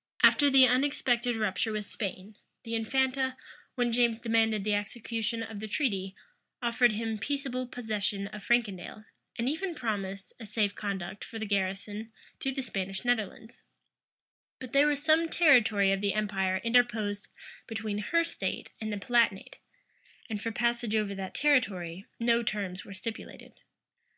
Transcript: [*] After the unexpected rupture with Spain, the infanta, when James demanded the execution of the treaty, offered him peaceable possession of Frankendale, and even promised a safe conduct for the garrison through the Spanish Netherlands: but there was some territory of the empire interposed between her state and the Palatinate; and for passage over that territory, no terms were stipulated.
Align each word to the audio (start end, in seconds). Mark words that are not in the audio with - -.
[*] 0.00 0.22
After 0.22 0.48
the 0.48 0.66
unexpected 0.66 1.36
rupture 1.36 1.72
with 1.72 1.84
Spain, 1.84 2.36
the 2.62 2.74
infanta, 2.74 3.36
when 3.74 3.92
James 3.92 4.18
demanded 4.18 4.64
the 4.64 4.72
execution 4.72 5.42
of 5.42 5.60
the 5.60 5.68
treaty, 5.68 6.16
offered 6.62 6.92
him 6.92 7.18
peaceable 7.18 7.66
possession 7.66 8.28
of 8.28 8.42
Frankendale, 8.42 9.04
and 9.36 9.46
even 9.46 9.74
promised 9.74 10.32
a 10.40 10.46
safe 10.46 10.74
conduct 10.74 11.22
for 11.22 11.38
the 11.38 11.44
garrison 11.44 12.10
through 12.40 12.52
the 12.52 12.62
Spanish 12.62 13.04
Netherlands: 13.04 13.62
but 14.58 14.72
there 14.72 14.86
was 14.86 15.04
some 15.04 15.28
territory 15.28 15.92
of 15.92 16.00
the 16.00 16.14
empire 16.14 16.62
interposed 16.64 17.28
between 17.66 17.98
her 17.98 18.24
state 18.24 18.70
and 18.80 18.90
the 18.90 18.96
Palatinate; 18.96 19.58
and 20.30 20.40
for 20.40 20.50
passage 20.50 20.96
over 20.96 21.14
that 21.14 21.34
territory, 21.34 22.06
no 22.18 22.42
terms 22.42 22.86
were 22.86 22.94
stipulated. 22.94 23.52